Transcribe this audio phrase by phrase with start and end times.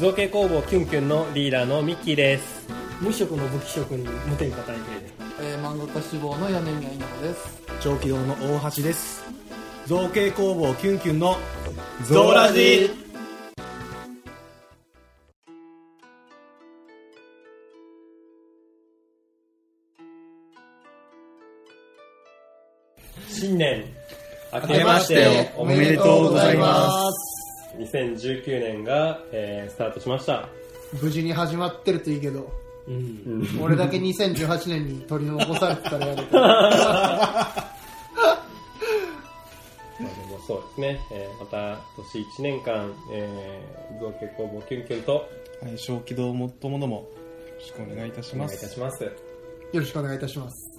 [0.00, 2.66] 造形工房キュンキュンのリーダーのミッキーです。
[3.02, 5.10] 無職の武器職人無添加大平で
[5.42, 7.62] えー、漫画家志望の屋根宮稲穂です。
[7.82, 9.22] 長期堂の大橋です。
[9.86, 11.36] 造形工房キュンキュンの
[12.04, 12.90] ゾーラジ。
[23.28, 23.84] 新年
[24.50, 27.29] 明けましておめでとうございます
[27.78, 30.48] 2019年が、えースタートしました。
[31.00, 32.50] 無事に始まってるといいけど、
[32.88, 33.58] うん。
[33.60, 36.22] 俺だけ2018年に取り残されてたらやる。
[36.24, 37.66] け どまあ
[40.00, 41.58] でもそうですね、えーまた
[41.96, 45.28] 今年1年間、えー、造形工房キュンキュンと。
[45.62, 47.04] はい小気道もっともどもよ
[47.58, 49.04] ろしくお願いいたしお願いいますたします。
[49.04, 49.10] よ
[49.74, 50.70] ろしくお願いいたします。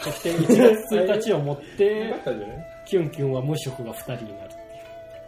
[0.00, 2.14] そして1月1日をもって
[2.86, 4.50] キュンキュンは無職が2人になる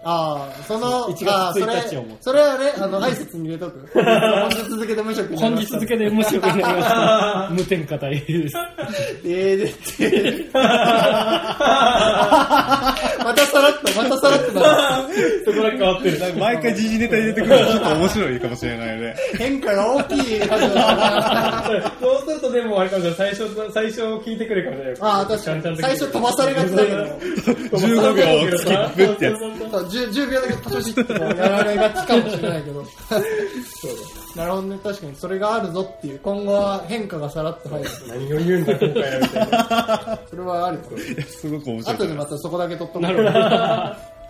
[0.09, 3.91] ああその1月あーそ1日れをもってそれはねあの挨拶に入れとく。
[3.92, 8.56] 本日付で無職になり本ました日付で無職になりました無添加大平です
[9.25, 10.62] ええでってま
[13.34, 15.08] たさらっとまたさらっとな
[15.44, 18.36] そこだけ変わってる毎回時事ネタ入れてくるとちょっと面白い。
[18.41, 19.00] かもしれない。
[19.00, 20.19] ね変化が大きい。
[20.20, 20.44] そ
[22.19, 23.34] うするとでもあれかもしれない。
[23.34, 24.36] 最初最初聞い。
[24.36, 25.00] てくれるかもしれない。
[25.00, 26.97] ああ確かに最初飛ばされがちだけど
[27.78, 29.38] 15秒スキップってやつ
[29.70, 32.84] そう 10, 10秒だけパシャシってやられがちかもしれないけど。
[34.36, 34.78] なるほどね。
[34.83, 36.20] 確かにそれがあるぞっていう。
[36.20, 37.88] 今後は変化がさらっと入る。
[38.08, 40.19] 何を言うんだ今回はみたいな。
[40.28, 40.84] それはあるか
[41.27, 41.97] すごく面白い。
[41.97, 43.30] 後でまたそこだけ取っとくなるほど。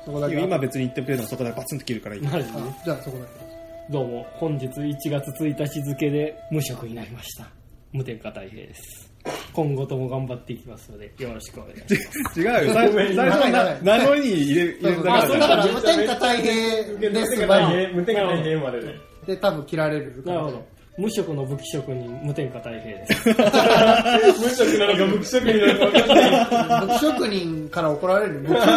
[0.04, 3.92] そこだけ今別に言ってくれるのそこでバツンと切るからいいなるほどあじゃあそこだけ。
[3.92, 4.26] どうも。
[4.34, 7.48] 本日1月1日付で無職になりました。
[7.92, 9.05] 無添加大平です
[9.52, 11.80] 今後とも頑張っていきますのでよろしくお願いし
[12.24, 12.40] ます。
[12.40, 12.74] 違うよ。
[12.74, 18.94] 最初最初な名乗りに入れ入れたあかそうだから無添加大平無です添加が無添加大平までで
[19.26, 20.76] で多分切られるなるほど。
[20.98, 23.28] 無職の武器職人無添加大平です。
[24.40, 28.40] 無職なのか無職になるか分かんない武器職人から怒られる。
[28.40, 28.76] 武器職人。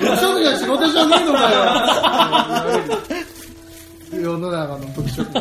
[0.00, 3.04] 武器職人は仕事じゃねえのかよ
[4.22, 5.40] 世の中の武器職人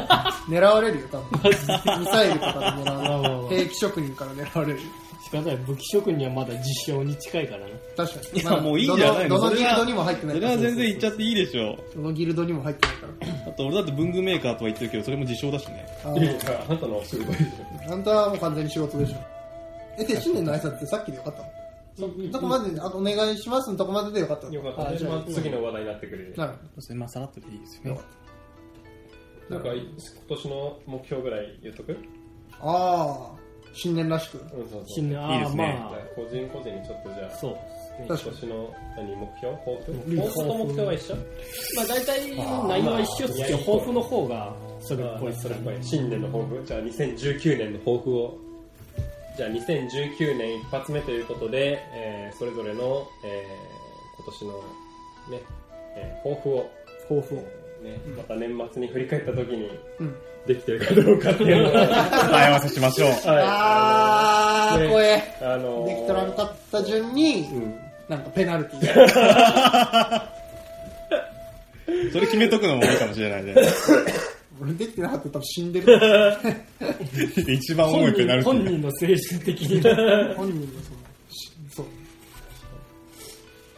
[0.49, 1.49] 狙われるよ多分。
[1.99, 3.63] ミサイルとかで狙われる。
[3.63, 4.79] 兵器職人から狙われる。
[5.23, 7.73] 仕方ない武器職人はまだ実証に近いからね。
[7.95, 8.41] 確かに。
[8.41, 9.39] いやもういいんじゃないの。
[9.39, 11.77] どのどのそれはギルドにも入ってないそれは全然言っちゃっていいでしょ。
[11.95, 13.07] どのギルドにも入ってないか
[13.45, 13.51] ら。
[13.51, 15.85] あと俺だって文具メーカーとは言ってるけどそれも自称だしね。
[16.05, 17.45] あいいかあなたのお仕事でし
[17.89, 19.15] あんたはもう完全に仕事でしょ。
[19.97, 22.31] えで新年の挨拶ってさっきでよかったの？
[22.31, 24.89] どこまであお願いしますのとこまででよかったよかったね。
[24.95, 26.33] あじゃあまあ次の話題になってくれる。
[26.35, 28.01] なるそれまあさらっとでいいですよね
[29.49, 29.83] なんか今
[30.29, 31.97] 年の目標ぐらい言っとく？
[32.61, 33.43] ああ
[33.73, 34.37] 新年らしく。
[34.37, 34.85] うんそうそう。
[34.87, 35.77] 新年いいですね。
[35.79, 35.99] まあ。
[36.15, 37.57] 個人個人にちょっとじゃあそう
[38.07, 39.57] 今年の何目標？
[39.57, 39.91] 抱負？
[39.91, 40.17] うん。
[40.17, 41.15] 抱負と目標は一緒？
[41.75, 42.29] まあ大体
[42.67, 45.77] 内容は一緒ですけど抱負の方がそれっぽいそれっぽい。
[45.81, 46.63] 新年の抱負？
[46.65, 48.37] じゃあ2019年の抱負を。
[49.35, 53.83] じゃあ2019年一発目ということで、えーそれぞれの、えー
[54.15, 54.51] 今年の
[55.31, 55.41] ね、
[55.95, 56.69] えー抱負を、
[57.09, 57.43] 抱負を
[57.83, 60.15] ね、また年末に振り返った時にうん
[60.47, 65.37] できてるかどうかっていうのを答え合わせしましょうあー、ね怖え。
[65.41, 67.75] あのーできとらんかった順に、うん
[68.09, 68.85] なんかペナルティー。
[72.11, 73.55] それ決めとくのもいいかもしれないね
[74.61, 75.87] 俺できてなかったら多分死んでる。
[77.47, 79.89] 一番重本いペナルティー人本人の精神的にね
[80.35, 80.91] 本人のその、
[81.29, 81.85] しそう。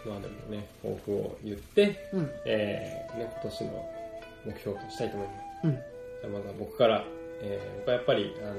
[0.10, 2.32] まあでもね抱負を言って、うん。
[2.46, 3.86] えーね、今年の
[4.46, 5.40] 目標としたいと思います。
[5.66, 5.72] うん。
[5.74, 5.82] じゃ
[6.26, 7.04] あまずは僕から、
[7.42, 8.56] えー僕はやっぱり、あの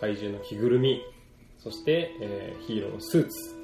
[0.00, 1.00] 怪獣の着ぐるみ、
[1.58, 3.54] そして、えーヒーローのスーツ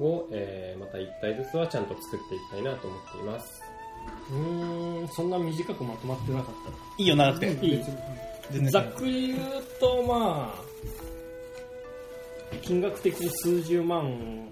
[0.00, 3.62] を、えーまた一体ずつはちゃんと作っていきたいなと思っています。
[4.30, 6.54] うーんそんな短くまとまってなかっ
[6.98, 7.46] いいよ長くて。
[7.48, 7.84] うんいい
[8.70, 9.40] ざっくり言う
[9.78, 10.68] とまあ
[12.62, 14.48] 金額的に数十万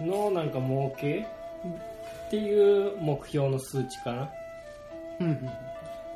[0.00, 1.26] のなんか儲け
[2.26, 4.30] っていう目標の数値かな
[5.20, 5.50] うんうん。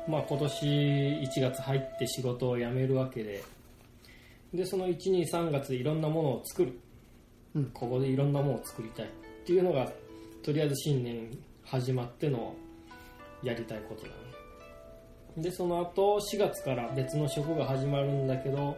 [0.07, 3.43] まあ今年1月入って仕事を辞めるわけで。
[4.53, 6.79] でその123月でいろんなものを作る、
[7.55, 7.65] うん。
[7.65, 9.09] ここでいろんなものを作りたいっ
[9.45, 9.91] ていうのが
[10.43, 12.55] とりあえず新年始まっての
[13.43, 14.13] やりたいことだね。
[15.37, 18.75] でその後4月から別の職が始まるんだけど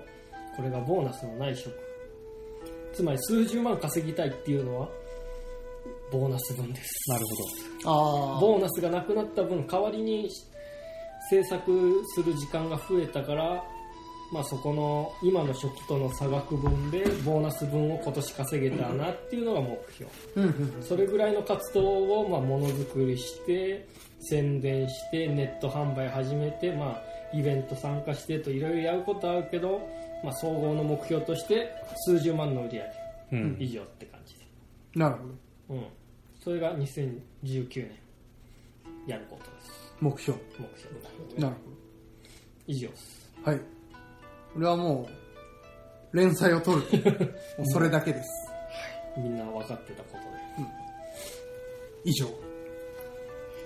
[0.55, 1.73] これがボーナスのない職。
[2.93, 4.89] つまり数十万稼ぎたいっていうのは
[6.11, 7.09] ボーナス分です。
[7.09, 7.25] なる
[7.85, 8.39] あー。
[8.39, 10.29] ボーナスがなくなった分代わりに
[11.29, 13.63] 制作する時間が増えたから
[14.31, 20.09] まあ、そこの今の職との差額分でボーナス分を今年稼げたらなっていうのが目標。
[20.81, 23.85] それぐらいの活動をまあものづくりして
[24.21, 29.81] 宣伝してネット販売始めて、まあ、イベント参加してといろいろやることあるけど、
[30.23, 31.69] まあ、総合の目標として
[32.05, 32.83] 数十万の売り上
[33.33, 33.57] うん。
[33.57, 34.45] げ以上って感じで、
[34.95, 35.75] なるほど。
[35.75, 35.85] うん、
[36.43, 37.91] それが2019年
[39.07, 39.93] やることです。
[39.99, 40.39] 目標。
[40.59, 41.41] 目標。
[41.41, 41.55] なる
[42.67, 43.31] 以上です。
[43.43, 43.61] ほどはい。
[44.53, 45.07] これはも
[46.13, 46.83] う連載を取る。
[47.57, 48.29] もうそれだけです。
[49.17, 50.69] みんな分かってたことで。
[52.05, 52.27] 以上。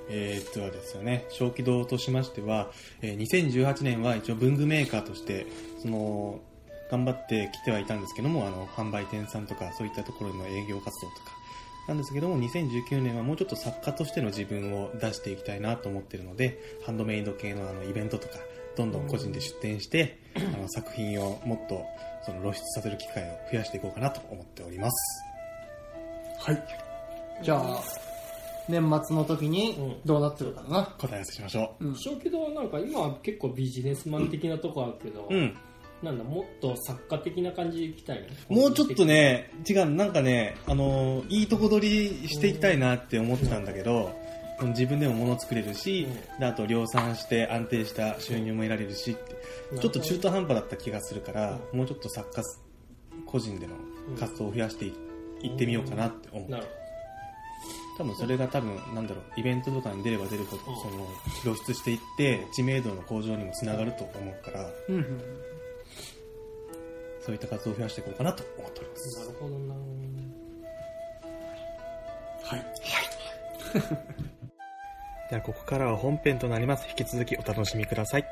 [0.07, 5.47] えーっとはですよね、小気道としましては、えー2018年は一応文具メーカーとして、
[5.81, 6.41] その、
[6.91, 11.34] 頑張ってきてはいたんですけども、あの、販売店さんとか、そういったところの営業活動とか、
[11.87, 18.35] なんですけども、2019年はもうちょっと作家としての自分を出していきたいなと思ってるので、ハンドメイド系のあのイベントとか、
[18.75, 21.85] どんどん個人で出店して、あの作品をもっと
[22.25, 25.23] その露出させる機会を増やしていこうかなと思っております。
[26.39, 26.63] はい
[27.43, 27.83] じゃあ
[28.67, 35.33] 年末の時にどうなってるかな、答え合わせしましょうん小気道はなんか今は結構ビジネスマン的なとこあるけど、う。
[35.33, 35.57] うん。
[36.03, 44.13] なんだもっと作家的な感じでいきたいねもうちょっとね、違う、なんかね、あのーいいとこ取りしていきたいなって思ってたんだけど、
[44.61, 46.07] 自分でも物作れるし、
[46.39, 49.35] であと量産して安定した収入も得られるしって、
[49.79, 52.43] ちょっと中途半端だった気がするから、もうちょっと作家
[53.25, 53.73] 個人での
[54.19, 54.93] 活動を増やしてい
[55.41, 56.49] いってみようかなって思う。
[56.49, 56.65] なる
[57.97, 61.07] 多分それが多分、なんだろう、イベントとかに出れば出るほど、その、
[61.43, 65.21] 露出していって、知名度の向上にもつながると思うから、うんうん
[67.25, 69.19] そういった活動を増やしていこうかなと思っております。
[69.19, 69.73] なるほどな
[72.43, 72.65] はい
[75.31, 76.87] ではここからは本編となります。
[76.87, 78.25] 引き続きお楽しみください。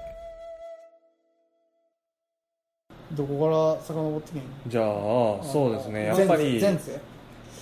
[3.14, 4.86] どこから遡ってけんじゃあ、
[5.44, 7.00] そうですね、やっ前ぱり、前世？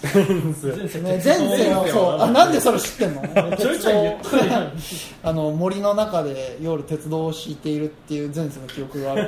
[0.03, 1.69] ね、前世。
[1.73, 2.21] のそう。
[2.21, 3.21] あなんでそれ知ってんの？
[3.57, 4.71] ちょいちょい言ってるやん。
[5.23, 9.27] あの森の中で夜鉄道を敷いているっていう前世の記憶がある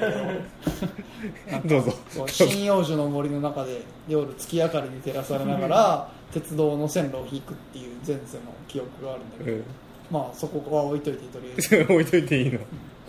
[1.59, 1.69] けど。
[1.69, 1.93] どうぞ。
[2.09, 9.63] そう針葉樹の森の中で夜月明かりに照らされながら鉄道の線路を引くっていう前世の記憶があるんだけど、
[10.09, 11.85] まあそこは置いといてとりあえず。
[11.93, 12.59] 置いといていいの？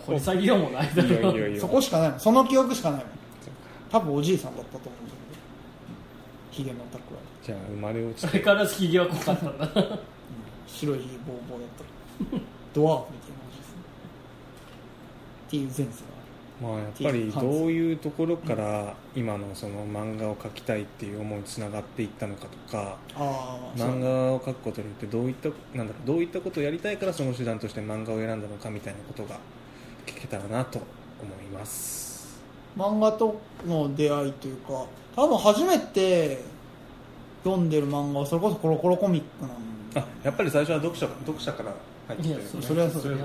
[0.05, 1.59] 掘り下げようもないだろ。
[1.59, 2.19] そこしかないの。
[2.19, 3.05] その記憶しかないの。
[3.91, 5.14] 多分おじいさんだったと思う
[6.55, 8.45] ヒゲのタクはじゃあ、生まれ落ちそれて。
[8.45, 9.99] からひげは濃かったんだ。
[10.65, 12.39] 白いひげボーボーだった。
[12.73, 13.81] ドワーフみたいな感じですね。
[15.47, 16.15] っていう前世が
[16.61, 22.97] まあ、やっぱりどういうところから今のその漫画を描きたいっていう思いにつながっていったのかとか
[23.75, 29.37] 漫画を描くことによってどういったなんだろうどういったことをやりたいからその手段として漫画を選んだのかみたいなことが
[30.05, 30.79] 聞けたらなと
[31.21, 32.41] 思います。
[32.77, 33.37] 漫画と
[33.67, 34.85] の出会いというか
[35.15, 36.41] 多分初めて
[37.43, 41.73] 読んでる漫画はそれこそコロコロコミックなんだあやっぱり最初は読者読者から
[42.07, 43.17] 入ってきてるそそれはそう。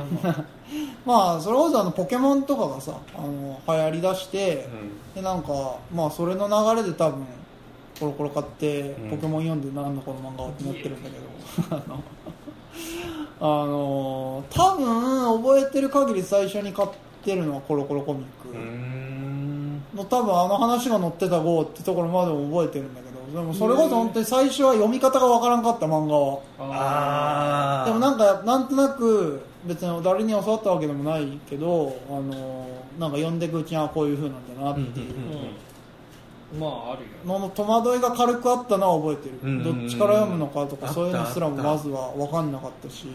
[1.04, 4.68] まあそれこそあのポケモンとかがさあの流行りだして、
[5.14, 7.26] でなんかまあそれの流れで多分
[7.98, 9.10] コロコロ買って、うん。
[9.10, 11.76] ポケモン読んでなんだこの漫画はってなってるんだけど。
[11.76, 12.02] あの
[13.42, 16.88] あの多分覚えてる限り最初に買っ
[17.24, 18.54] てるのはコロコロコミック、
[19.94, 26.40] の多分あの話が載ってた号ってところまでも覚えてるんだけどでもそれこそ本当に最初は読み方がわからんかった漫画は。
[26.58, 32.66] ああでもなんかなんとなく別に誰に教わったわけでもないけどあの
[32.98, 35.14] なんか読んでいくうちにはこういう風なんだなっていう。
[35.14, 35.70] うん
[36.58, 37.08] まああるよ。
[37.24, 39.80] のの戸惑いが軽くあったのは覚えてる、うんうんうん。
[39.82, 43.06] どっちから読むのかとかそういうのすらもまずは分かんなかったし。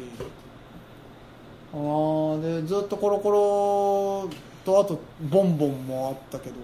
[1.74, 4.30] あーでずっとコロコロ
[4.66, 6.56] とあとボンボンもあったけど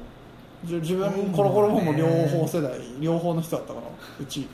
[0.65, 3.87] じ自分コロコロボンも両方世代両方の人だったから
[4.19, 4.47] うち。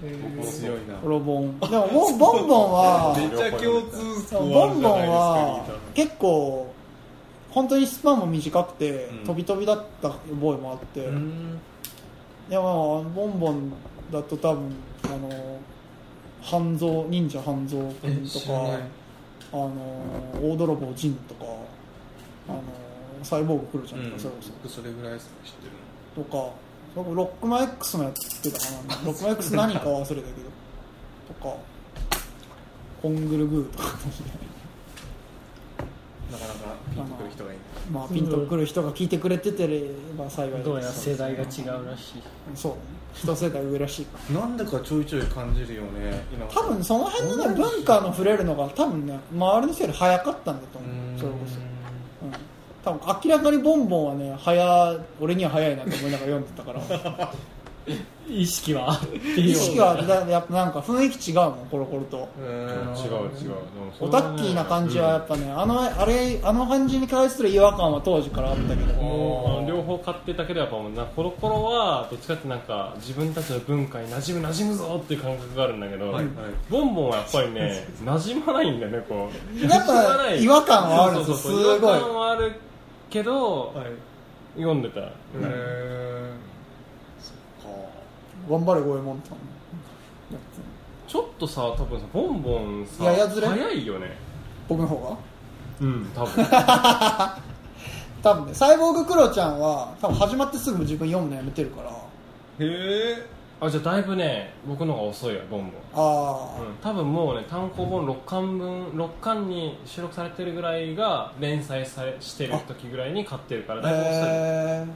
[0.00, 0.94] 強いな。
[0.96, 1.60] コロボン。
[1.60, 6.72] でもボンボンボンはめっちゃ共通ボンボンは結構
[7.50, 9.24] 本当にスパンも短くて、うん。
[9.24, 11.60] 飛び飛びだった覚えもあって、うん。
[12.50, 13.72] いやまあボンボン
[14.12, 14.72] だと多分
[15.04, 15.60] あの
[16.42, 18.78] 半蔵忍者半蔵君とか
[19.52, 19.72] あの
[20.42, 21.44] 大泥棒ジンとか
[22.48, 22.62] あの
[23.22, 24.68] サイボーグクロちゃんとか、それこそ。
[24.68, 25.30] それぐらい知って
[25.66, 26.52] るとか。
[26.94, 28.94] そロックマン X もやってたかな。
[29.06, 30.26] ロックマン X 何か忘れたけど。
[31.28, 31.56] とか。
[33.02, 33.98] コングルグーとか。
[36.30, 40.64] なかなかピンとくる人がいるまあピンとくる人が聞いてくれててれば幸いです。
[40.64, 42.22] どうやら世代が違うらしい。
[42.54, 42.72] そう。
[42.72, 42.78] ね
[43.14, 44.40] 一世代上らしいから。
[44.40, 46.46] なんだかちょいちょい感じるよね今。
[46.46, 51.18] 多分その辺のね文化の触れるのが多分ね周りの人より早かったんだと思う。
[51.18, 51.67] それこそ、うん、
[52.88, 57.32] 多分明らかにボンボンはね早俺には早いなと思いながら読んでたから。
[58.28, 62.48] 意識はっていう意識はだやっぱなんか雰囲気違うもんコロコロと違う
[63.42, 63.54] 違う。
[64.00, 68.92] オタッキーな感じはやっぱねあのあれあの感じに対する違和感は当時からあったけど。
[68.94, 76.26] もう両方買ってたけどやっぱもうなコロコロはどっちかってなんか自分たちの文化に馴染む馴染むぞっていう感覚があるんだけど、はい。
[76.68, 79.66] ボンボンはやっぱりね馴染まないんだよねこう。
[79.66, 81.78] やっぱ馴染まない違和感はあるんですすごい。
[81.78, 82.52] 違和感はある
[83.10, 83.74] けど、
[84.56, 85.00] 読んでた、
[88.48, 89.38] 頑張れゴエモンさん
[91.06, 93.46] ちょっとさ多分さボンボンさややずれ？
[93.48, 94.16] 早いよね。
[94.68, 95.16] 僕の方が？
[95.80, 96.44] うん多分。
[98.22, 98.54] 多分ね。
[98.54, 101.90] サイボーグクロちゃんは多分始まってすぐ自分読むのやめてるから。
[101.90, 101.94] へ
[102.60, 103.26] え
[103.60, 105.70] あじゃあだいぶね僕の方が遅いわボンボン。
[105.94, 114.14] ああ、うん、多分もうね単行本6巻分6巻に収録されてるぐらいが連載されしてる時ぐらいに買ってるからだいぶ遅い。
[114.14, 114.86] へ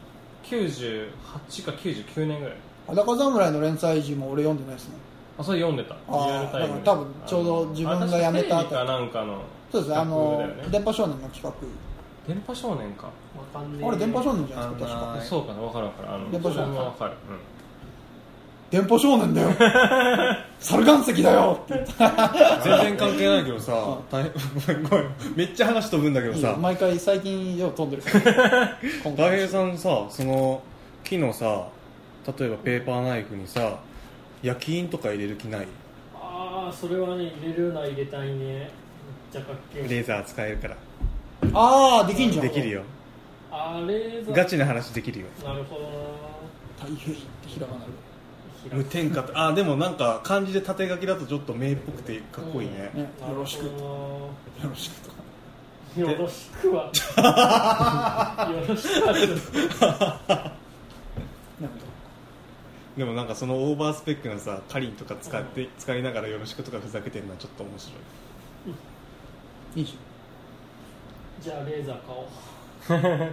[0.44, 2.56] 98か99年ぐらい。
[2.56, 4.94] え裸侍の連載時も俺読んでないですね。
[5.38, 5.94] あそれ読んでた。
[5.94, 6.00] リ
[6.30, 6.80] アルタイム。
[6.84, 8.74] 多分ちょうど自分が辞めた後。
[8.74, 9.42] かなんかの
[9.72, 11.54] そうですあの、電波少年の企
[12.28, 13.08] 電波少年か。
[13.54, 15.06] あれ電波少年じゃないですか確か。
[15.06, 16.54] はいそうかな分かる分かるあの電波少年。
[16.54, 17.12] それも分かる、
[18.72, 19.50] 電波少年だよ。
[20.58, 21.58] 猿岩石だよ。
[21.68, 21.84] 全
[22.80, 24.98] 然関係ないけどさ大変ご
[25.36, 26.52] めっちゃ話飛ぶんだけどいいよ。
[26.52, 28.02] さ毎回最近よう飛んでる。
[29.04, 29.36] 大回。
[29.36, 30.62] 平さんさその
[31.04, 31.66] 木のさ
[32.38, 33.78] 例えばペーパーナイフにさ
[34.42, 35.66] 焼き印とか入れる気ない？
[36.14, 38.36] ああそれはね入れるな入れたいね。
[38.38, 38.68] めっ
[39.32, 39.86] ちゃかっけえ。
[39.86, 40.76] レーザー使えるから。
[41.52, 42.46] ああできんじゃん。
[42.46, 42.82] できるよ。
[43.50, 45.26] あれガチな話できるよ。
[45.44, 45.88] なるほどな。
[46.82, 47.84] 大変ってひらがなで
[48.70, 49.32] 無添加と。
[49.38, 55.22] あでもなんか漢字で縦書きだとちょっと名っぽくてかっこいいね、ねよろしくよよろしくとか。
[55.96, 56.90] ろしくは。
[58.50, 60.52] よろしくは。
[62.96, 67.92] でもなんかそのオーバースペックなさカリンとか使って使いながらよろしくとかふざけてるのはちょっと面白
[69.76, 69.80] い。
[69.80, 69.96] いいじ
[71.40, 73.32] じゃあレーザー買おう。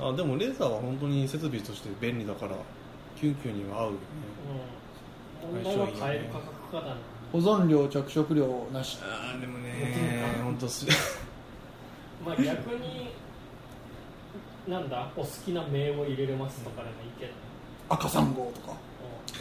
[0.12, 2.56] あでもレーザーは本当に設備として便利だから
[3.24, 3.98] キュンキュンには合うよね。
[5.46, 5.64] うん。
[5.64, 6.96] 問題は買える価格かだな
[7.32, 8.98] 保存料着色料なし。
[9.02, 10.86] ああでもね本当す
[12.24, 13.10] まあ逆に
[14.68, 17.32] なんだお好きな名を入れれますとかでもいいけど。
[17.88, 18.76] 赤3号とか。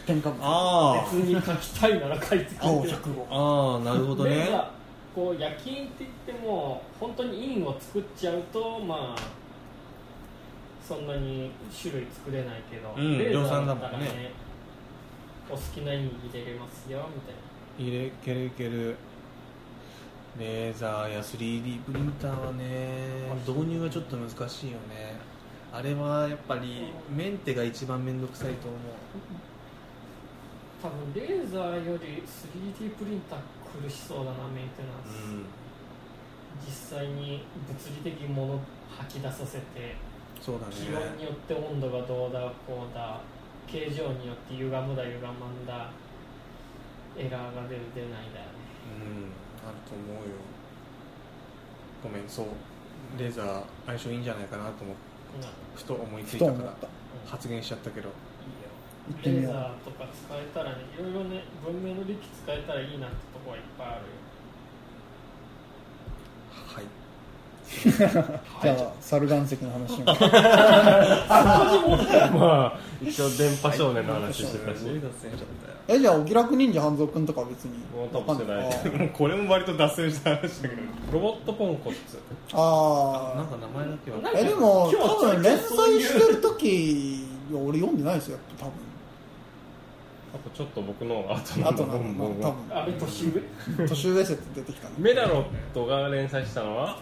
[0.06, 2.88] 天下物あ別に書きたいなら書いてくれ青て。
[2.90, 4.48] 100号あああなるほどね。
[5.14, 9.43] こう焼き印って言っても本当に印を作っちゃうとまあ
[10.88, 14.08] そんなに種類作れないけど、うんレーザー量産だもんね。
[14.08, 14.10] っ
[15.48, 17.92] たらお好きな印入れれますよみたいな。
[17.92, 18.96] 入れけるいける。
[20.40, 25.16] レーザーや 3D プリンターはね導入はちょっと難しいよね。
[25.72, 28.80] あれはやっぱりメンテが一番面倒くさいと思う。
[30.82, 33.40] 多分レーザーより 3D プリンター
[33.82, 35.46] 苦しそうだなメンテナンス、
[36.68, 38.60] 実際に物理的に物
[38.90, 39.96] 吐き出させて
[40.44, 43.22] そうだ気温ねによって温度がどうだこうだ
[43.66, 45.90] 形状によって歪むだ歪まんだ
[47.16, 48.60] エラーが出る出ないだよね。
[49.00, 49.32] うん。
[49.64, 50.36] あると思うよ。
[52.04, 52.46] ごめんそう
[53.18, 55.02] レーザー相性いいんじゃないかなと思って
[55.76, 56.76] ふと思いついたから
[57.26, 58.10] 発言しちゃったけど。
[58.10, 58.14] レ
[59.16, 59.54] 行ってみよう。
[59.54, 64.04] ーザーとか使えたらねいろいろね文明の利器使えたらいいなってとこはいっぱいあるよ
[66.76, 66.86] はい
[68.10, 70.06] じゃあ猿岩石の話も
[72.40, 74.86] まあ一応電波少年の話してたし、
[75.88, 77.78] えじゃあお気楽忍者半蔵君とかは別に。
[77.94, 78.52] もう多分して
[78.98, 79.10] ない。
[79.10, 80.82] これも割と脱線した話だけど。
[81.12, 81.98] ロボットポンコツ。
[82.54, 84.20] あなんか名前だけは。
[84.24, 88.40] あえでも多分連載してる時俺読んでないですよ。
[88.58, 88.72] 多分。
[90.34, 93.32] あとちょっと僕の後のあとなボンボン多はあれ年上？
[93.78, 95.46] 分年上説出てきたねメダロッ
[95.76, 96.98] トが連載したのは、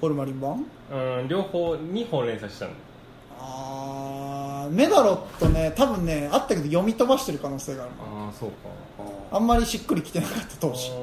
[0.00, 0.64] ホルマリン版？
[0.92, 2.72] うん、両方2本連載したの。
[3.40, 7.92] あーメダロットね多分ねあったけど読み飛ばしてる可能性がある。
[8.00, 8.56] ああそうか。
[9.32, 10.90] あんまりしっくりきてなかった当時。
[10.90, 11.00] あと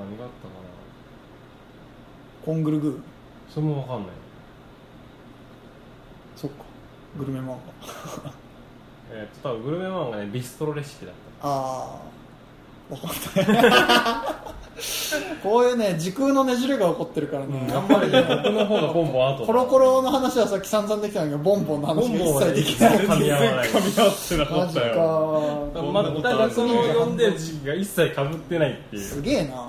[0.00, 0.60] 何があったかな。
[2.44, 3.52] コングルグー。
[3.52, 4.16] それもわかんない。
[6.36, 6.64] そっか。
[7.18, 7.56] グルメ漫画。
[9.12, 12.00] えー、っと多分グルメ漫画ねビストロレシピだっあ
[12.90, 13.64] あ分かんない
[15.42, 19.46] こういうね時空のねじれが起こってるからね、たあんまりね僕の方がボンボン後だ。
[19.46, 22.98] コロコロの話はさっき散々できたんだけどボンボンのボ話が一切できない。
[22.98, 23.68] 噛み合わない。
[23.68, 29.02] 噛み合ってなかマジったよか全くその読んでる時期が一切かぶってないっていう。
[29.02, 29.68] すげえな。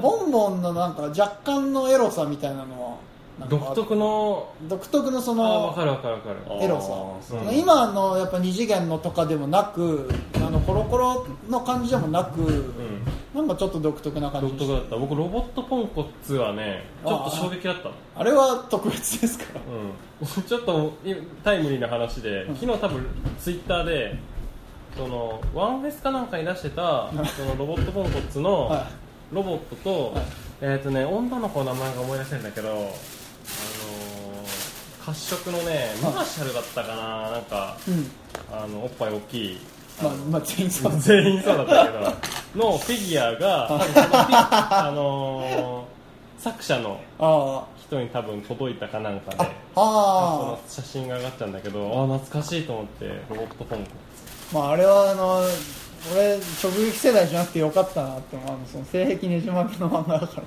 [0.00, 2.98] ボンボンのなんか若干のエロさみたいなの
[3.40, 4.52] は独特の？
[4.68, 6.36] 独特のそのかるわかるわかる。
[6.62, 7.36] エロさ。
[7.36, 7.50] う。
[7.52, 13.02] ん今のやっぱ二次元のとかでもなくあのコロコロの感じでもなくうん
[13.34, 14.52] なんかちょっと独特な感じ。
[14.52, 14.96] 独特だった。
[14.96, 17.88] 僕ロボットポンコツはねちょっと衝撃だった。
[17.88, 19.46] のあれは特別ですか？
[19.54, 21.12] らうん、 ちょっとい
[21.42, 23.06] タイムリーな話で、昨日多分
[23.40, 24.16] ツイッターで
[24.96, 28.86] そのワンフェスかなんかに出してたそのロボットポンコツのは
[29.32, 30.24] ロボットと、はい。
[30.60, 32.94] えっ、とね女の子の名前が思い出せるんだけどあのー
[35.04, 38.10] 褐色のねマーシャルだったかななんかいうん。
[38.50, 39.58] あのおっぱい大きい
[40.02, 42.64] まあまあ全員そうだ全員そうだったけど。
[42.70, 44.36] のフィギュアが多分そのフィ
[44.88, 45.94] あのー
[46.42, 49.82] 作者のあ人に多分届いたかなんかであそあ。
[50.52, 53.78] の写真が上がったんだけどああ懐かしいと思ってロボットポン
[54.52, 54.60] コ。
[54.60, 55.40] あまああれはあの
[56.12, 58.58] 俺直撃世代じゃなくてよかったなって思うあの。
[58.66, 60.42] その性癖ねじ巻きの漫画だから。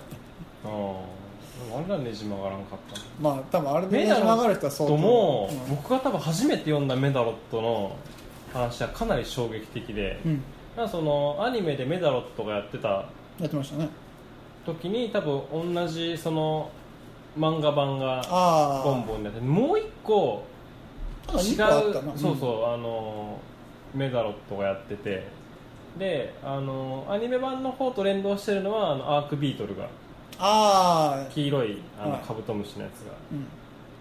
[0.66, 3.02] あああれはねじ曲がらんかった。
[3.20, 5.76] まあ多分あれでねじ曲がる人は相当とも、うん。
[5.78, 7.96] 僕が多分初めて読んだメダロットの
[8.54, 10.44] 話はかなり衝撃的で、うん。
[10.90, 13.90] そのアニメでメダロットがやってたやってましたね。
[14.66, 16.70] 時に多分同じその
[17.38, 18.22] 漫画版が
[18.84, 20.44] ボンボンでもう一個
[21.30, 22.14] 違2個あったな。
[22.14, 23.40] うそうそう、あの
[23.94, 25.28] メダロットがやってて
[25.98, 29.88] であのアニメ版の方と連動してるのはあのアークビートルが
[30.40, 32.22] ああ黄色いあのはい。
[32.22, 33.04] カブトムシのやつ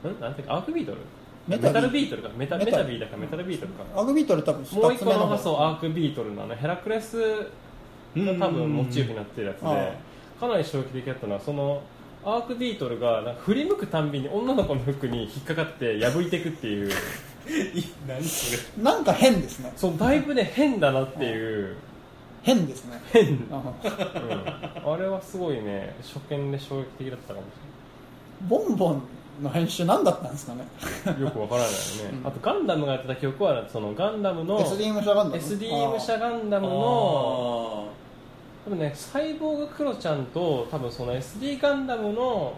[0.04, 0.12] うん。
[0.12, 0.20] が、ん？
[0.20, 0.98] なんていうかアークビートル？
[1.46, 2.30] メタルビートルか。
[2.36, 3.16] メタメメタタビーだか。
[3.16, 3.84] メタルビートルか。
[3.94, 7.18] アークビートル多分もう一2つ目の方個のがそうアークビートルのあのヘラクレス
[8.16, 9.98] が多分モチーフになってるやつで
[10.40, 11.82] かなり衝撃的だったのはその
[12.24, 16.90] アークビートルが振り向くたんびに女の子の服に引っかかって破いていくっていう。
[18.08, 18.82] 何それ。
[18.82, 19.72] なんか変ですね。
[19.76, 21.76] そうだいぶね変だなっていう。
[22.42, 23.00] 変ですね。
[23.12, 23.62] 変、あ。
[24.84, 27.50] うん、あれはすごいね初見で衝撃的だったかもし
[28.48, 29.02] ボンボン
[29.42, 30.64] の編集何だったんですかね。
[31.20, 31.76] よくわからないよ
[32.12, 36.72] ね、あとガンダムがやってた記憶はそのガンダムの SD 武者ガンダム SD 武者ガンダムの
[38.64, 42.54] 多分ねサイボーグクロちゃんと多分その SD ガンダムの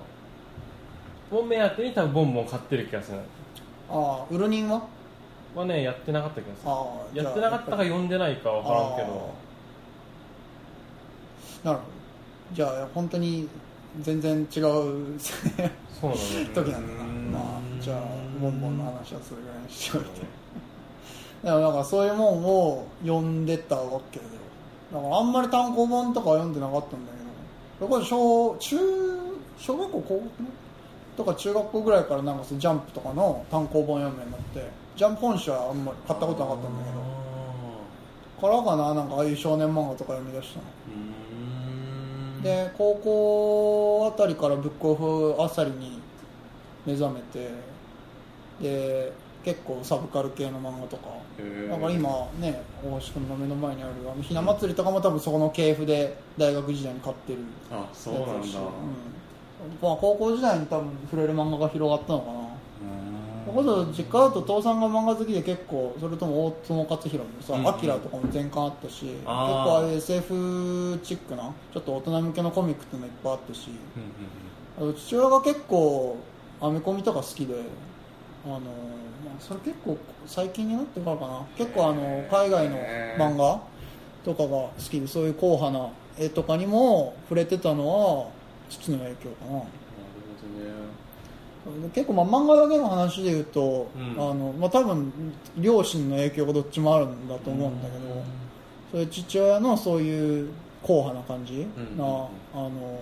[1.31, 3.19] を目当てに多分ボンボン買ってる気がする。
[3.91, 4.83] ああウルニンは？
[5.55, 6.71] はねやってなかった気がする。
[6.71, 9.35] ああやってなかったか読んでないかわからんけど。
[11.65, 11.99] あなるほど。
[12.53, 13.49] じゃあ本当に
[14.01, 15.19] 全然違うそうなのね
[16.55, 16.79] 時な。
[16.79, 18.01] んだなまあじゃあ
[18.41, 20.21] ボンボンの話はそれぐらいにしておいて。
[21.43, 24.25] でもなんかそういうもんを読んでたわけで。
[24.93, 27.13] だからあんまり単行本とかは読んでなかったんだ
[27.79, 27.89] けど。
[27.89, 28.77] それこそ小中
[29.59, 30.49] 小学校高学年
[31.17, 34.71] とか中学校ぐらいからなんかそのジャンプとかの単行本読むようになって。
[34.97, 37.09] ジャンプ本誌はあんまり買ったことなかったんだけど。
[38.41, 40.65] からかななんかああいう少年漫画とか読み出したの
[42.43, 46.01] で高校あたりからブックオフあさりに
[46.87, 47.51] 目覚めて
[48.61, 49.13] で
[49.45, 51.09] 結構サブカル系の漫画とか。
[51.71, 57.39] だから今ね大橋君の目の前にあるひな祭りとかも多分そこの系譜で大学時代に買ってる。
[57.71, 58.33] あそうなんだ。
[58.35, 58.43] うん。
[59.81, 62.48] まあ、高校時代に多分触れる漫画が広がったのかな
[63.53, 73.71] こそ実家だと父さんが漫画好きで結構それとも大友克洋のさうん「アキラとかも全巻あったし結構あーああいう SF チックなちょっと大人向けのコミックっていうのいっぱいあったし
[74.77, 76.17] あと父親が結構
[76.61, 77.55] アメコミとか好きで
[78.45, 78.61] あの、ま
[79.37, 81.41] あ、それ結構最近になってからかな。
[81.57, 82.77] 結構あの海外の
[83.19, 83.61] 漫画
[84.25, 88.27] とかが好きでそういう硬派な絵とかにも触れてたのは
[88.69, 89.63] 父の影響かな
[91.95, 94.11] 結構まあ漫画だけの話で言うと、うん。
[94.13, 95.13] あのまあ、多分
[95.57, 98.23] 両親の影響がどっちもあるんだと思うんだけど、
[98.93, 100.51] そういう父親のそういう
[100.83, 102.09] 硬派な感じな、うんあ
[102.55, 103.01] の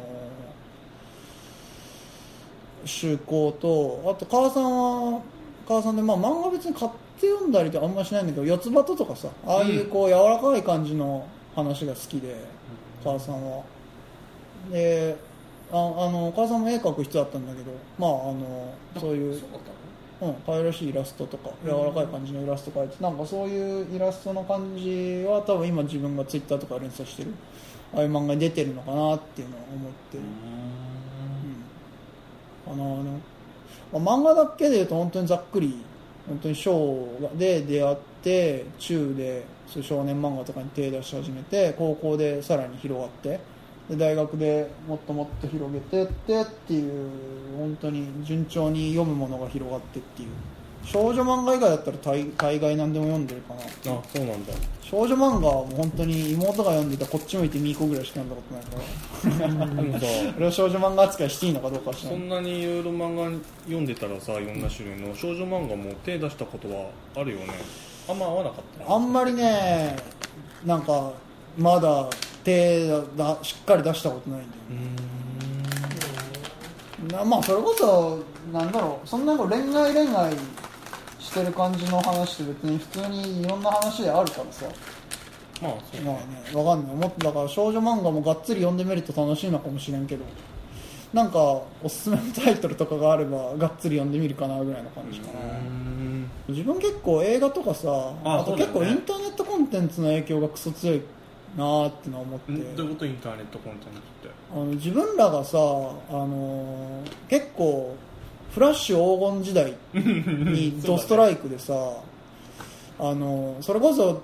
[2.87, 5.21] 趣向とあと母さんは
[5.67, 11.27] 母さんで、まあ、漫画別に買って読んだりとかあんましないんだけど四つ葉とかさああいうこう柔らかい感じの
[11.57, 12.37] 話が好きで、
[13.03, 13.65] 母さんは。
[14.71, 15.17] で
[15.73, 19.41] ああの母さんも絵描く人だったんだけどまああのそういう
[20.21, 27.35] うん、可愛らしいイラストとか柔らかい感じのイラスト描いてなんかそういうイラストの感じは多分今自分がツイッターとか連載してる
[27.95, 30.23] ああいう漫画に出てるのかなっていうのは思ってる、
[32.69, 33.21] うん、かなでも
[34.01, 35.85] まあ漫画だけで言うと本当にざっくり
[36.27, 43.39] 本当に小で出会って中でそういう少年漫画とかに手出し始めて高校でさらに広がって
[43.89, 47.11] で大学でもっともっと広げてってっていう
[47.59, 50.29] 本当に順調に読むものが広がってっていう。
[50.85, 53.65] 少女漫画以外だったら大大概何でも読んでるかなあ
[54.15, 54.53] そうなんだ。
[54.83, 58.43] 少女漫画はもう本当に妹が読んでたこっち向いてミーコぐらいしか読んだこ
[59.29, 59.67] とないから。
[59.83, 62.27] でもさあれを少女漫画扱いしていいのかどうかは知らそない。
[62.27, 63.25] んなにいろいろ漫画
[63.65, 67.47] 読んでたらさいろんな種類の少女漫画も手出したことはあるよね。
[68.09, 68.95] あんま合わなかった。
[68.95, 69.97] あんまりね
[70.65, 71.13] なんか
[71.59, 72.09] まだ
[72.47, 74.45] 手だしっかり出したことないん
[77.09, 80.33] だよなまあそれこそなんだろうそんな恋愛恋愛
[81.19, 84.67] してる感じの話って別に普通にいろんな話であるからさ。
[85.61, 86.23] まあそうまあね
[86.55, 86.97] わかんない。
[86.97, 90.25] もっとだから少女漫画もがっつり読んでみると楽しいのかもしれんけど
[91.13, 91.39] なんか
[91.83, 95.41] おすすめのタイトルとかがあればがっつり読んでみるかなぐらいの感じかな。
[95.41, 96.31] うん。
[96.49, 101.03] 自分結構映画とかさあと結構インターネットコンテンツの影響がクソ強い
[101.57, 102.53] なーってのは思って。
[102.53, 103.07] んどういうこと？
[103.07, 104.31] インターネットコンテンツって。
[104.53, 105.61] あの自分らがさ、あ
[106.13, 107.97] のー結構
[108.53, 111.75] フラッシュ黄金時代にドストライクでさ、
[112.99, 114.23] あのーそれこそ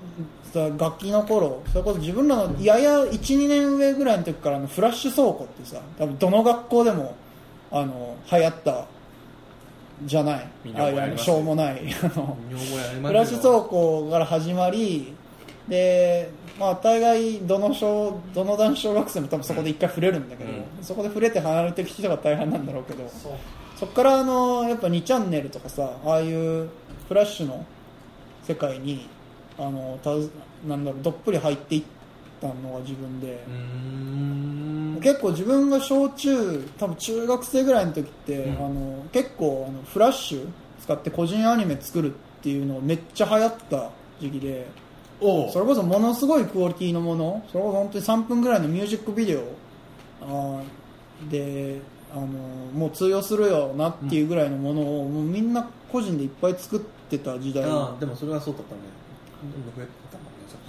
[0.52, 7.14] さ楽器の頃それこそ自分らのやや12年上ぐらいの時からのフラッシュ倉庫ってさ多分どの学校でも
[7.70, 8.86] あの流行った
[10.04, 10.48] じゃない。
[10.74, 11.76] ああいしょうもない。
[11.92, 12.08] フ
[13.12, 15.14] ラッシュ倉庫から始まり
[15.68, 20.64] で、まあ、大概どの小どの男子小学生も多分そこで一回触れるんだけど、うん。
[20.82, 23.08] そこで触れて離れてきて人が大変なんだろうけど
[23.76, 26.68] そこからあのやっぱ2チャンネルとかさああいう
[27.08, 27.64] フラッシュの
[28.42, 29.08] 世界に
[29.58, 30.30] あのたず
[30.66, 31.82] なんだろうどっぷり入っていっ
[32.40, 33.44] たのが自分で。
[33.46, 35.00] う、ん。
[35.02, 38.56] 結構自分が小中多分中学生ぐらいの時って、うん。
[38.56, 40.48] あの結構あのフラッシュ
[40.82, 44.81] 使って個人アニメ作るっていうのがめっちゃ流行った時期でお
[45.52, 47.44] それこそものすごいクオリティのもの。
[47.50, 49.40] それこそ本当に3分ぐらいのミュージックビデオ。
[50.22, 51.30] あー。
[51.30, 51.80] で
[52.14, 57.64] あのもう通用するよなっていうぐらいのものを、もうみんな個人でいっぱい作ってた時代。
[57.64, 58.80] ああでもそれはそうだったね。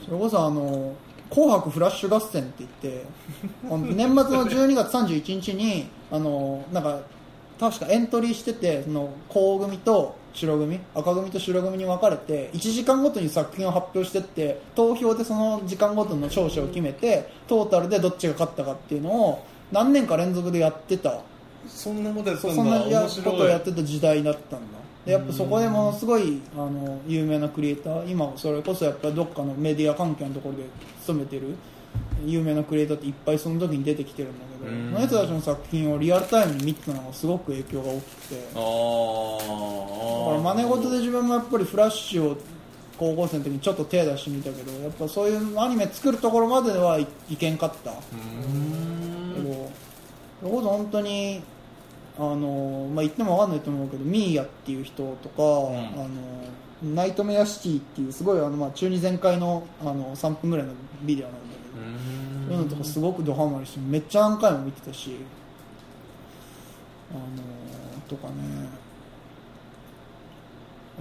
[0.06, 0.94] それこそあの
[1.30, 3.06] 「紅白フラッシュ合戦」って言って
[3.96, 7.00] 年末の12月31日にあのなんか
[7.60, 21.22] 確かエントリーしててその紅組と白組赤組と白組に分かれて1時間ごとに作品を発表してって投票でその時間ごとの勝者を決めてトータルでどっちが勝ったかっていうのを何年か連続でやってた。
[21.68, 22.80] そんなことやってそたんだ。
[22.82, 24.84] そんなやことをやってた時代だったんだ。
[25.06, 30.64] でやっぱそこでものすごいあの有名なクリエイター今それこそやっぱりどっかのメディア関係のところで
[31.02, 31.56] 勤めてる
[32.26, 38.36] 有名なクリエイターっていっぱいその時に出てきてるんだの人たちの作品をリアルタイムに見てたのがすごく影響が大きくて。
[38.36, 38.62] あだか
[40.32, 42.38] らあ真似事で自分もやっぱりフラッシュを
[42.98, 47.92] 高校生の時にちょっと手出してみたけどやっぱそういうアニメ作るところまではいいけんかった。
[47.92, 49.72] けど
[50.40, 51.42] それこそ本当に
[52.18, 56.10] あの、まあ、言っても分かんないと思うけどミーヤっていう人とか、あの
[56.84, 60.74] ナイトメアシティっていうすごいあの、まあ、中二全開のあの3分ぐらいの
[61.04, 65.18] ビデオなんだけど、そういうのとかすごくドハマりしてめっちゃ何回も見てたし
[67.12, 68.34] あのとかね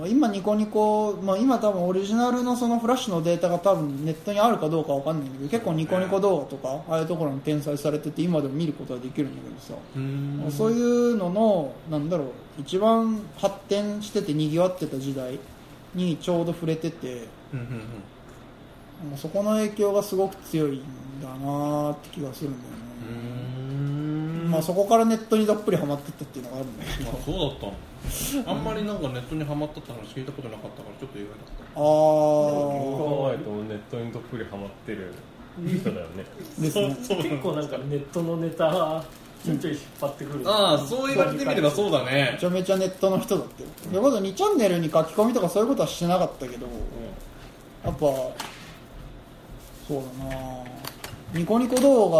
[0.08, 5.20] 今ニコニコ、まあ、今多分オリジナルのそのフラッシュのデータが多分ネットにあるかどうかわかん。
[5.20, 5.32] ないん。
[5.34, 9.36] だけど結構ニコニコ動画とかああいうところに転載されてて今でも見ることはできるん。
[9.36, 9.74] だけどさ
[10.48, 12.08] うそういうののなん。
[12.08, 12.28] だろう
[12.58, 15.38] 一番発展してて賑わってた時代
[15.94, 17.60] にちょうど触れててうん。
[17.60, 17.82] うん。
[19.02, 20.82] もうそこの影響がすごく強いん
[21.20, 22.78] だなーって気がするんだよね、
[24.44, 24.50] うん。
[24.50, 27.72] まあ、そこからネットにどっぷりハマってったっていうのがあるんだけどあそうだったの。
[28.46, 31.62] あんまりなんかネットにハマったって話聞いたことなかったからちょっと意外だった。
[31.72, 35.14] あ考えもネットにどっぷりハマってる
[35.66, 36.24] 人だよね。
[36.58, 36.72] 結
[37.42, 39.04] 構なんかネットのネタ
[39.44, 42.30] ちょいちょい引っ張ってくる、ああそう言われてみればそうだね。
[42.34, 43.64] めちゃめちゃネットの人だって。
[43.88, 46.66] それこそ2チャンネルに書き込みとかそういうことはしてなかったけど
[47.84, 48.06] やっぱ
[49.92, 50.64] そうだな。
[51.34, 52.16] ニコニコ動画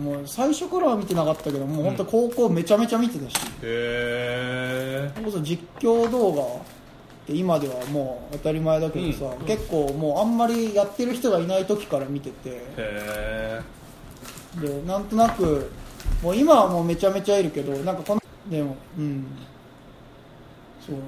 [0.00, 6.46] もう最初からは見てなかったけどもう本当高校めちゃめちゃ見てたし、へそれこそ実況動画っ
[7.26, 12.62] て今ではもう当たり前だけどさ、結構もうあんまりやってる人がいない時から見てて。
[12.76, 13.60] え
[14.56, 15.70] へでなんとなく
[16.22, 19.26] もう今はもうめちゃめちゃいるけどなんかこのでもうん。
[20.84, 21.06] そうだな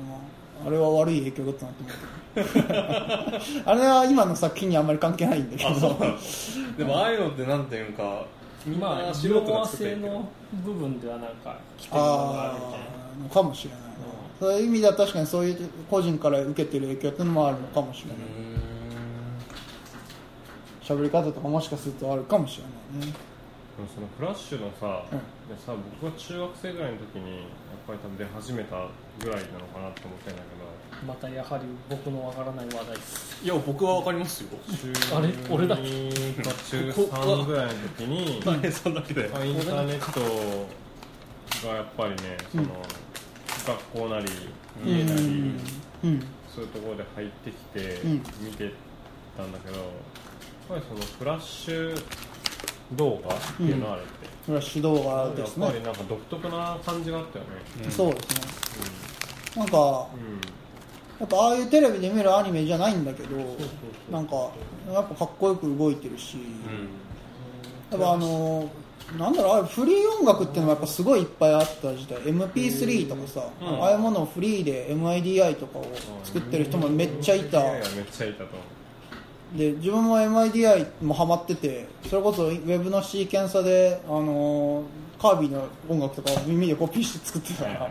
[0.66, 3.62] あれは悪い影響だったなと思って。
[3.64, 5.96] あれは今の作品にあんまり関係ないんだけど。
[6.00, 8.24] えでもああいうのってなんていうか
[8.64, 10.28] みんまあな素人色合わが作っの
[10.64, 12.54] 部分ではなんか来てるものがある
[13.22, 13.80] みたかもしれない。
[13.80, 13.86] な、
[14.40, 18.16] そういう意味では確かにそういう個人から受けてる影響っていうのもあるのかもしれない。
[20.82, 22.64] 喋り方とかもしかするとあるかもしれ
[22.98, 23.12] ないね
[23.78, 25.18] もそのフラッシュのさ、うん。
[25.48, 27.46] でさ僕が中学生ぐらいの時にやっ
[27.86, 28.88] ぱり多分出始めた
[29.20, 30.62] ぐらいなのかなって思ってんだけ
[31.06, 33.44] またやはり僕のわからない話題です。
[33.44, 34.50] いや僕はわかりますよ。
[35.10, 35.34] どあれ？
[35.50, 35.74] 俺だ。
[35.74, 35.84] 中か
[36.70, 39.30] 中3ぐらいの時に大変さんだけだよ。
[39.30, 40.20] まあインターネット
[41.66, 42.64] がやっぱりねその、
[43.66, 44.26] 学校なり
[44.86, 45.22] 家なり、
[46.04, 46.24] うん。
[46.54, 48.12] そういうところで入ってきてうん。
[48.40, 48.72] 見て
[49.36, 49.86] たんだけど、やっ
[50.68, 52.00] ぱりそのフラッシュ
[52.92, 54.12] 動画っていうのはあれって、
[54.46, 55.64] フラッシュ動画ですね。
[55.64, 59.01] やっぱりなんか独特な感じがあったよね、そうですね
[59.56, 60.40] なんかうん
[61.20, 63.36] やっぱああいうテレビで見るアニメじゃないんだけど
[64.10, 64.50] なんか
[64.92, 66.36] やっぱかっこよく動いてるし、
[67.92, 68.68] やっぱあの
[69.16, 72.18] なんだろうフリー音楽っていうのがやっぱすごいいっぱいあった時代。
[72.22, 75.86] MP3 とかさ、ああいうものをフリーで MIDI とかを
[76.24, 78.48] 作ってる人もめっちゃいた、めっちゃいたと
[79.54, 84.84] で自分も MIDI もハマっててそれこそウェブのシーケンサで、あのー
[85.20, 87.90] カービィの音楽とかを耳でコピーして作ってたから、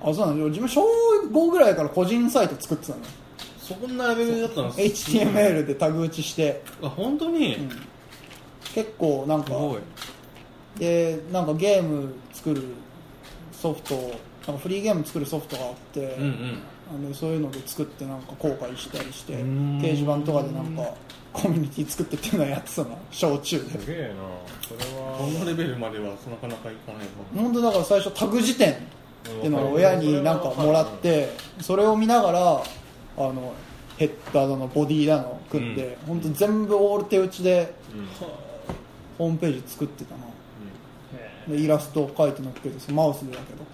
[0.00, 0.82] あそうなんだ自分小
[1.30, 3.00] 5ぐらいから個人サイト作ってたの。
[3.60, 6.62] そんなレベルだったんです HTML でタグ打ちして。
[6.82, 7.70] あ本当に、ん。
[8.74, 9.52] 結構なんか
[10.78, 12.62] でなんかゲーム作る
[13.52, 13.94] ソフト
[14.46, 16.58] なんかフリーゲーム作るソフトがあって、うんうん。
[16.90, 19.78] あのそういうので作ってなんか公開したりしてん。
[19.80, 20.94] 掲示板とかでなんか
[21.32, 22.98] コミュニティ作ってっていうのをやってたの。
[23.10, 23.80] 小中で。
[23.80, 24.14] すげえな。
[24.66, 27.08] それこはのレベルまではなかなかいかないわ。
[27.36, 28.76] 本当だから最初タグ辞典
[29.36, 33.54] っていうのを親になんかもらってそれを見ながらあの
[33.96, 38.08] ヘッダーだのボディーだの組んで、本当全部オール手打ちでうん。
[39.18, 40.20] ホームページ作ってたな。
[41.48, 43.64] でイラストを描いて乗っけてマウスでだけど。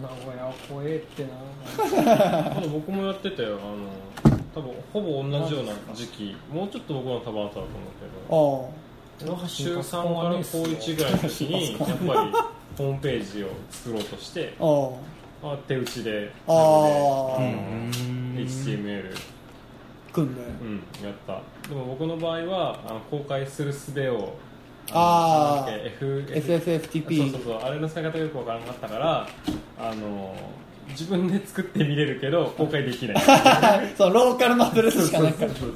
[0.00, 2.60] 名古屋は怖えってな。
[2.68, 6.36] 僕もやってたよあの多分ほぼ同じような時期。
[6.52, 8.70] もうちょっと僕の多分後だと思うけど。
[8.70, 8.86] ああ。
[9.18, 12.32] 中3から高1ぐらいの時にやっぱり
[12.76, 14.90] ホームページを作ろうとしてあ
[15.42, 15.56] あ。
[15.68, 16.54] 手打ちでああ。
[16.54, 17.90] あ、うん。
[18.36, 19.14] HTML
[20.12, 21.40] 組んでうんやった。
[21.68, 24.36] でも僕の場合はあの公開する術を
[24.92, 29.28] あーのなんだっけ F FFFTP そうそうそうあれの使い方がよくわからなかったから
[29.78, 30.34] あの
[30.90, 33.16] 自分で作って見れるけど公開できない。
[33.98, 35.50] そうローカルのアドレスしかないから。
[35.50, 35.72] そうそう。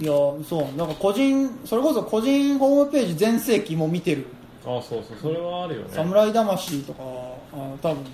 [0.00, 0.76] いやそう。
[0.76, 4.26] なんか個人それこそ個人ホームページ全盛期も見てる
[4.76, 5.88] あそうそうそれはあるよね。
[5.90, 7.02] 侍魂とか
[7.54, 8.04] あの多分、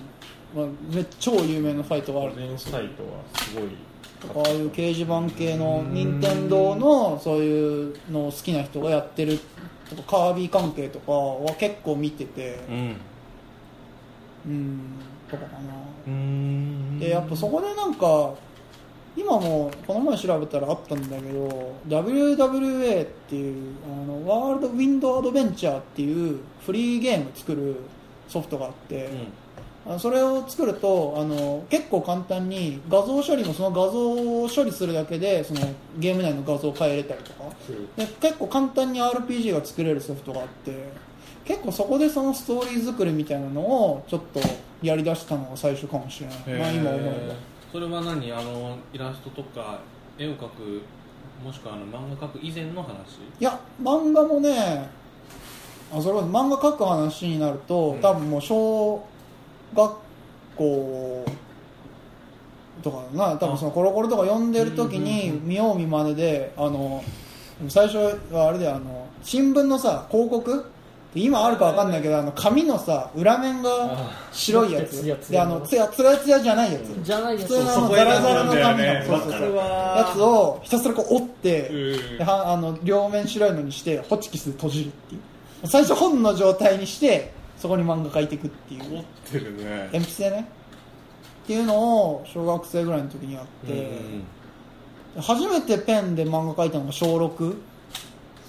[0.55, 2.31] まあ、めっ超有名なサイトがある。
[2.31, 9.37] 個人サイトはすごいああいう掲示板系の任天堂のそういうのを好きな人がやってる
[9.89, 12.59] とかカービィ関係とかは結構見てて。
[12.69, 12.95] うん。
[14.45, 14.79] うん
[15.29, 15.73] とかかな。
[16.07, 16.99] うん。
[16.99, 18.33] でやっぱそこでなんか
[19.15, 27.77] 今もこの前調べたらあったんだけど WWA っていうあのワールドウィンドアドベンチャーっていうフリーゲーム作る
[28.27, 29.09] ソフトがあって、
[29.85, 34.11] あのそれを作るとあの結構簡単に画像処理もその画像
[34.43, 35.61] を処理するだけでその
[35.97, 37.45] ゲーム内の画像を変えれたりとか。
[37.95, 40.89] で結構簡単に RPG が作れるソフトがあって
[41.45, 44.41] 結構そこでそのストーリー作りみたいなのをちょっと
[44.81, 48.31] やりだしたのが最初かもしれない、まあ、今思えばそれは何？
[48.31, 49.81] あのイラストとか
[50.17, 50.81] 絵を描く
[51.43, 52.87] もしくはあの漫画描く以前の話？
[53.37, 54.89] いや漫画もね
[55.93, 59.05] あそれこそ漫画描く話になると、多分もう小
[59.75, 59.93] 学
[60.55, 61.25] 校
[62.81, 63.35] とかだな。
[63.35, 67.03] 多分そのコロコロとか読んでる時に見よう見まねであの
[67.67, 67.97] 最初
[68.31, 70.65] はあれであの新聞のさ広告
[71.15, 75.03] 今あるかわかんないけどあの紙のさ裏面が白いやつ。
[75.03, 77.03] であヤののつやつやつやじゃないやつ。
[77.03, 77.47] じゃないやつ。
[77.47, 79.05] 普通のあのザラザラの紙の。
[79.05, 79.55] そうそうそう。
[79.55, 81.71] やつをひたすらこう折って
[82.19, 85.67] はあの両面白いのにしてホチキスで閉じるっていう。
[85.67, 88.83] 最初本の状態にしてそこに漫画描いていくっていう。
[88.83, 89.89] 持ってるね。
[89.93, 90.47] 鉛筆でね。
[91.45, 93.87] っていうのを小学生ぐらいの時にやって、
[95.21, 97.55] 初めてペンで漫画描いたのが小6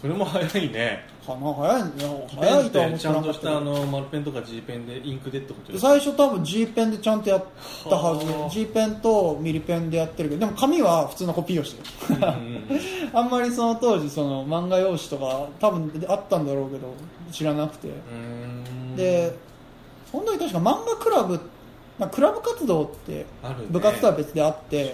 [0.01, 1.53] それも早いねかな？
[1.53, 3.33] 早いんだよ早いとは思ってちゃなんかっけど。
[3.33, 7.45] としたたあの丸ペンとか G ペンでインクでってことです最初多分 G ペンでちゃんとやっ
[7.85, 12.27] たははあず G ペンとミリペンでやってるけどでも紙は普通のコピーをしてる
[13.13, 16.95] あんまりその当時その漫画用紙とか多分あったんだろうけど
[17.33, 17.89] 知らなくて。
[17.89, 18.97] うん。
[18.97, 19.35] で
[20.11, 21.41] その時確か漫画クラブま
[21.99, 23.25] あクラブ活動って
[23.71, 24.93] 部活とは別であって、ね。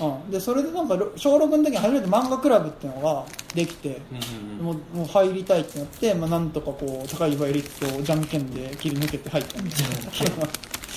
[0.00, 4.76] うん、でそれでなんか小6の時に初めて漫画クラブっていうのができて、うんうんうん。
[4.76, 10.46] もうもう入りたいってなって、まあ、なんとかこう高い倍率をじゃんけんで切り抜けて入ったみたいな。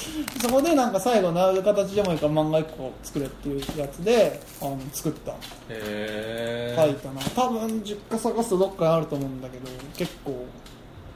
[0.41, 5.33] そこでなんか最後なる形でもいいから漫画1個作れっていうやつであの作った。
[5.69, 7.21] へ書いたな。
[7.35, 10.45] 多分実家探すとどっかにあると思うんだけど結構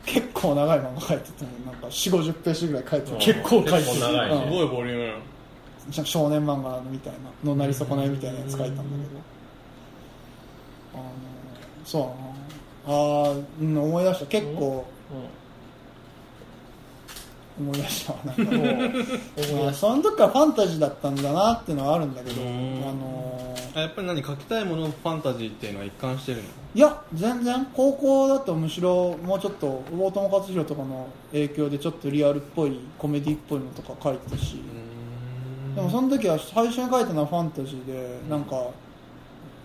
[0.08, 4.44] 結構長い漫画書いててなんか4 5 0ページぐらい書いてる結構書いてる結構長うん。
[4.46, 6.06] すごいボリューム。
[6.06, 9.22] 少年漫画みたいなのなり損ないみたいなやつ書いたんだけど。
[10.94, 11.04] あの
[11.84, 14.26] そうだなあー、うん、思い出した。
[14.28, 14.86] 結構
[17.60, 18.20] 思い出したわ。
[18.26, 22.82] なんかもうあその時からファンタジーだったんだなっていうのはあるんだけどあうん。
[22.82, 26.44] のあやっぱり何書きたいものファンタジーっていうのは一貫してるの？
[26.76, 34.62] いや全然高校だとむしろもうちょっと大友克洋とかの影響でちょっとリアルっぽいコメディっぽいのとか書いてたし。
[35.76, 38.70] でもその時は最初に書いたのはファンタジーでなんか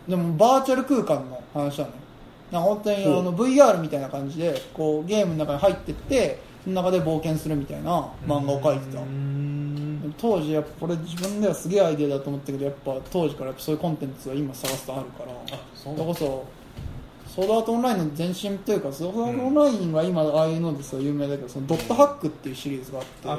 [0.06, 1.96] でもバーチャル空間の話なのよ。
[2.50, 9.02] なんか本当にあの VR みたいな感じでこうゲームの中に入ってってその中で冒険するみたいな漫画を書いてた。
[10.18, 15.58] 当時やっぱこれ自分ではすげえアイデアだと思ったけどやっぱ当時からやっぱそういうコンテンツは今探すとあるから。
[15.74, 16.44] それこそ
[17.34, 23.10] ソードアートオンラインの前身というかソードアートオンラインは今ああいうのですごい有名だけどそのドットハックっていうシリーズがあって。
[23.24, 23.38] あ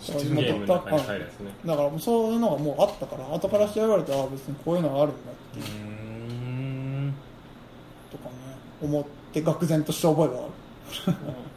[0.00, 1.50] 知ーゲームの中に入るやつね。
[1.66, 5.62] だからそういうのがもうあったから後から調べられてああ別にこういうのがあるんだってい
[7.08, 7.12] う。
[8.10, 8.30] とかね。
[8.82, 11.34] 思って愕然とした覚えがある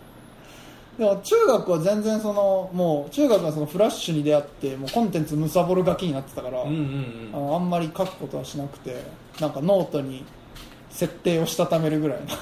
[0.97, 9.03] でも中学は全然そのもう中学はそのフラッシュに出会ってもうコンテンツむさぼるガキになってたから、うんうんあのあんまり書くことはしなくて
[9.39, 10.23] なんかノートに
[10.91, 12.27] 設定をしたためるぐらいの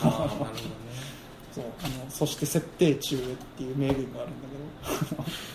[1.53, 3.21] そうあのそして設定中へっ
[3.57, 4.61] ていう名言があるんだけど。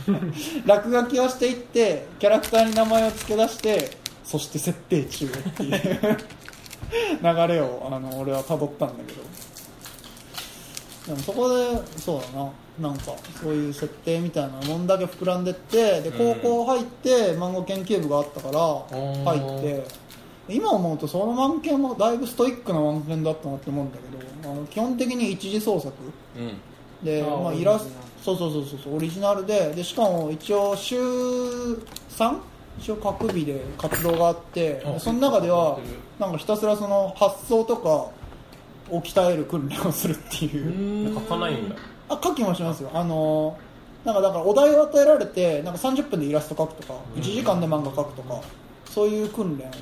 [0.66, 3.90] 落書きをしていってキャラクターに名前を付け出して
[4.24, 6.18] そして設定中へっていう。
[7.22, 9.22] 流れをあの俺は辿ったんだけど
[11.06, 12.50] でもそこでそうだな。
[12.80, 18.58] なんかそういう設定みたいなもんだけ膨らんでってで高校入って漫画研究部があったから
[19.24, 19.86] 入って
[20.46, 25.94] 今思うとその漫研もだいぶストイックな漫研だったなって思うんだけどあの基本的に一次創作。
[26.36, 26.52] うん。
[27.02, 27.90] でまあ、イラス
[28.22, 32.38] そうそうそうそうそうオリジナルででしかも一応週 3?
[32.78, 35.78] 一応各日で活動があってでその中では
[36.18, 38.10] なんかひたすらその発想とか
[38.90, 41.14] を鍛える訓練をするっていう。
[41.14, 41.76] 書かないんだ。
[42.08, 42.90] あ書きもしますよ。
[42.94, 43.56] あの
[44.04, 48.40] なんかだからお題を与えられてなんか30分でイラスト描くとか1時間で漫画描くとか
[48.84, 49.72] そういう訓練を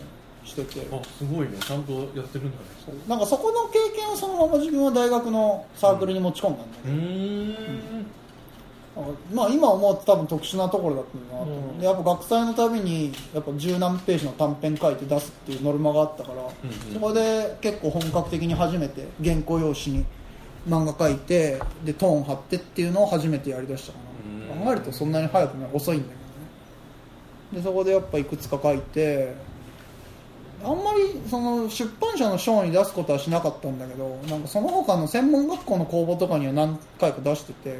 [0.45, 0.87] してて。
[0.91, 1.59] あすごいね。
[1.61, 2.65] ちゃんとやってるんだね。
[3.07, 8.07] なんかそこの経験をそのまま自分は大学のサークルに持ち込んだんだけど、ん
[9.33, 16.49] まあ今思うと多分特殊なところだったんだなと思う、でやっぱ学祭のたびにやっぱ十何ページの短編書いて出すっていうノルマがあったから、
[16.93, 20.05] そこで結構本格的に初めて原稿用紙に
[20.69, 23.99] 漫画書いてでトーン貼ってっていうのを初めてやりだしたか
[24.59, 25.71] な、考えるとそんなに早くない。
[25.73, 26.25] 遅いんだけどね。
[27.55, 29.35] でそこでやっぱいくつか書いて
[30.63, 37.77] あんまりその出版社の賞に出すことはしなかったんだけどなんかその他の専門学校の公募とかには何回か出しててほ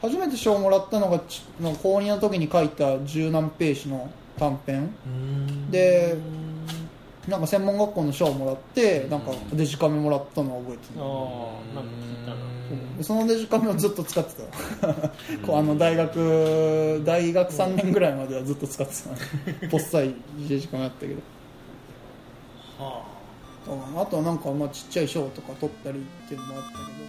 [0.00, 4.90] 初めて賞をもらったのがちの高2の時に書いた十何ページの短編。
[5.70, 6.16] で
[7.28, 11.00] なんか専門学校の賞をもらってなんかデジカメもらったのを覚えてる。
[11.00, 11.04] あ
[11.72, 14.32] あなんか聞いたそのデジカメをずっと使って
[14.80, 14.88] た。
[15.46, 18.94] こうあの大学大学3年ぐらいまではずっと使って
[19.62, 19.68] た。
[19.68, 20.14] ぽっさい
[20.48, 21.20] デジカメだったけど。
[22.78, 23.02] は
[23.96, 27.01] あとはなんかまあちっちゃい賞とか取ったりっていうのもあったけど